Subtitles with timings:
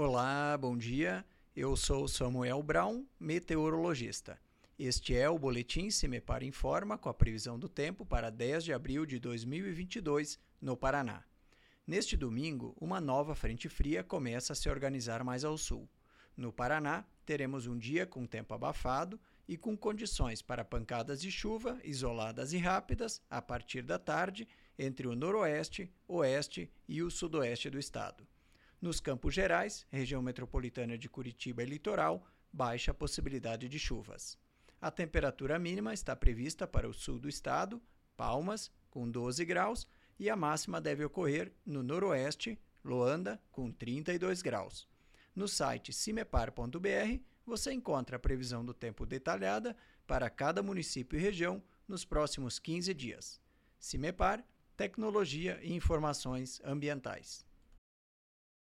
[0.00, 1.26] Olá, bom dia.
[1.56, 4.38] Eu sou Samuel Brown, meteorologista.
[4.78, 9.04] Este é o boletim Semepar Informa com a previsão do tempo para 10 de abril
[9.04, 11.24] de 2022 no Paraná.
[11.84, 15.88] Neste domingo, uma nova frente fria começa a se organizar mais ao sul.
[16.36, 19.18] No Paraná, teremos um dia com tempo abafado
[19.48, 24.46] e com condições para pancadas de chuva isoladas e rápidas a partir da tarde
[24.78, 28.24] entre o noroeste, oeste e o sudoeste do estado.
[28.80, 34.38] Nos Campos Gerais, região metropolitana de Curitiba e litoral, baixa possibilidade de chuvas.
[34.80, 37.82] A temperatura mínima está prevista para o sul do estado,
[38.16, 44.88] Palmas, com 12 graus, e a máxima deve ocorrer no noroeste, Loanda, com 32 graus.
[45.34, 49.76] No site cimepar.br você encontra a previsão do tempo detalhada
[50.06, 53.40] para cada município e região nos próximos 15 dias.
[53.80, 54.44] Cimepar,
[54.76, 57.47] Tecnologia e Informações Ambientais.